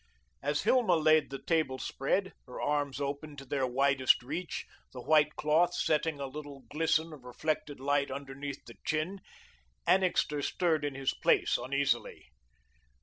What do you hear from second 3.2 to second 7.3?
to their widest reach, the white cloth setting a little glisten of